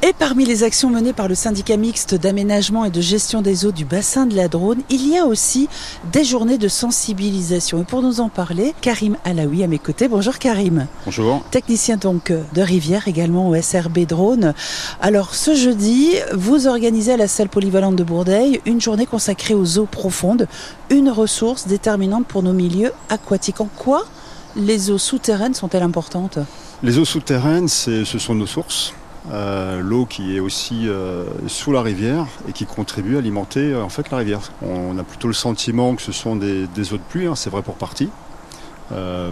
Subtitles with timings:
[0.00, 3.72] Et parmi les actions menées par le syndicat mixte d'aménagement et de gestion des eaux
[3.72, 5.68] du bassin de la Drône, il y a aussi
[6.12, 7.82] des journées de sensibilisation.
[7.82, 10.06] Et pour nous en parler, Karim Alaoui à mes côtés.
[10.06, 10.86] Bonjour Karim.
[11.04, 11.42] Bonjour.
[11.50, 14.54] Technicien donc de Rivière, également au SRB Drone.
[15.00, 19.78] Alors ce jeudi, vous organisez à la salle polyvalente de Bourdeil une journée consacrée aux
[19.78, 20.46] eaux profondes,
[20.90, 23.60] une ressource déterminante pour nos milieux aquatiques.
[23.60, 24.06] En quoi
[24.54, 26.38] les eaux souterraines sont-elles importantes?
[26.84, 28.94] Les eaux souterraines, ce sont nos sources.
[29.30, 33.82] Euh, l'eau qui est aussi euh, sous la rivière et qui contribue à alimenter euh,
[33.82, 34.40] en fait la rivière.
[34.62, 37.62] On a plutôt le sentiment que ce sont des, eaux de pluie, hein, c'est vrai
[37.62, 38.08] pour partie,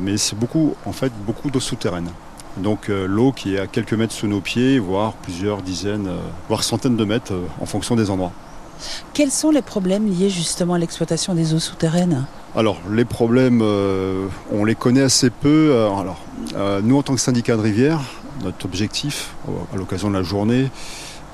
[0.01, 2.11] mais c'est beaucoup en fait beaucoup d'eau souterraine.
[2.59, 6.09] Donc l'eau qui est à quelques mètres sous nos pieds, voire plusieurs dizaines,
[6.49, 8.33] voire centaines de mètres en fonction des endroits.
[9.15, 12.27] Quels sont les problèmes liés justement à l'exploitation des eaux souterraines?
[12.55, 13.63] Alors les problèmes,
[14.53, 15.87] on les connaît assez peu.
[15.99, 16.21] alors,
[16.83, 18.01] nous en tant que syndicat de rivière,
[18.43, 19.35] notre objectif
[19.73, 20.71] à l'occasion de la journée,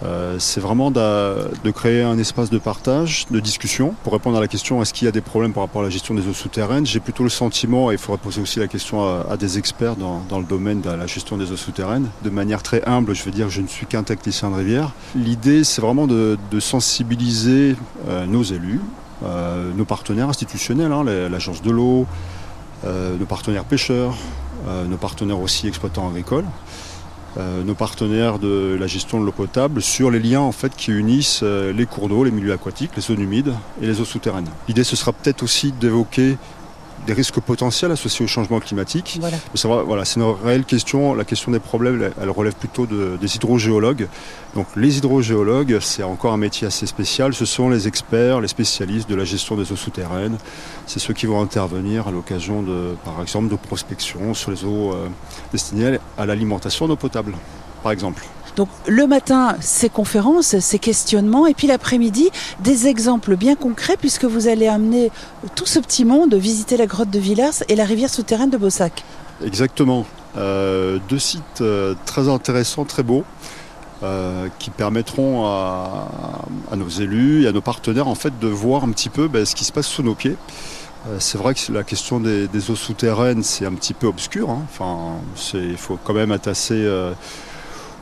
[0.05, 3.95] euh, c'est vraiment de, créer un espace de partage, de discussion.
[4.03, 5.91] Pour répondre à la question est-ce qu'il y a des problèmes par rapport à la
[5.91, 9.05] gestion des eaux souterraines, j'ai plutôt le sentiment, et il faudrait poser aussi la question
[9.29, 12.09] à, des experts dans, le domaine de la gestion des eaux souterraines.
[12.25, 14.93] De manière très humble, je veux dire je ne suis qu'un technicien de rivière.
[15.15, 17.77] L'idée, c'est vraiment de, sensibiliser
[18.09, 18.81] euh, nos élus,
[19.25, 22.07] euh, nos partenaires institutionnels, hein, l'agence de l'eau,
[22.85, 24.17] nos partenaires pêcheurs,
[24.89, 26.45] nos partenaires aussi exploitants agricoles.
[27.39, 30.91] Euh, nos partenaires de la gestion de l'eau potable sur les liens en fait qui
[30.91, 34.49] unissent euh, les cours d'eau, les milieux aquatiques, les zones humides et les eaux souterraines.
[34.69, 36.37] L'idée ce sera peut-être aussi d'évoquer
[37.07, 39.19] des risques potentiels associés au changement climatique.
[39.21, 39.83] Voilà.
[39.83, 41.15] voilà, c'est une réelle question.
[41.15, 44.09] La question des problèmes, elle relève plutôt des hydrogéologues.
[44.55, 47.35] Donc les hydrogéologues, c'est encore un métier assez spécial.
[47.35, 50.39] Ce sont les experts, les spécialistes de la gestion des eaux souterraines.
[50.87, 54.93] C'est ceux qui vont intervenir à l'occasion de, par exemple, de prospection sur les eaux
[54.93, 55.09] euh,
[55.53, 57.35] destinées à l'alimentation d'eau potable,
[57.83, 58.25] par exemple.
[58.57, 64.25] Donc le matin, ces conférences, ces questionnements, et puis l'après-midi, des exemples bien concrets, puisque
[64.25, 65.11] vous allez amener
[65.55, 69.05] tout ce petit monde visiter la grotte de Villars et la rivière souterraine de Bossac.
[69.45, 70.07] Exactement.
[70.37, 73.25] Euh, deux sites euh, très intéressants, très beaux.
[74.03, 76.09] Euh, qui permettront à,
[76.77, 79.55] nos élus et à nos partenaires en fait de voir un petit peu ben, ce
[79.55, 80.37] qui se passe sous nos pieds.
[81.21, 84.51] c'est vrai que la question des, eaux souterraines c'est un petit peu obscur.
[84.51, 84.63] Hein.
[84.65, 85.21] Enfin,
[85.55, 86.85] il faut quand même être assez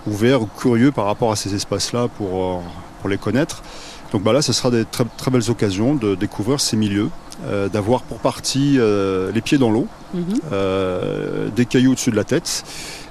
[0.06, 2.59] ouverts ou curieux par rapport à ces espaces-là pour, euh,
[3.00, 3.62] pour les connaître.
[4.12, 7.11] Donc bah là, ce sera des très, très belles occasions de découvrir ces milieux,
[7.44, 11.50] euh, d'avoir pour partie euh, les pieds dans l'eau, mhm.
[11.55, 12.65] des cailloux au-dessus de la tête,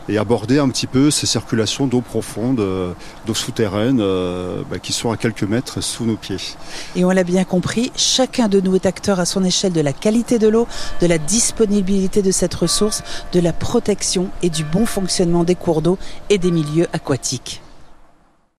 [0.09, 2.62] et aborder un petit peu ces circulations d'eau profonde,
[3.25, 4.03] d'eau souterraine,
[4.70, 6.38] bah, qui sont à quelques mètres sous nos pieds.
[6.96, 9.94] Et on l'a bien compris, chacun de nous est acteur à son échelle de la
[9.94, 10.68] qualité de l'eau,
[11.00, 15.81] de la disponibilité de cette ressource, de la protection et du bon fonctionnement des cours
[15.81, 15.98] d'eau
[16.30, 17.62] et des milieux aquatiques.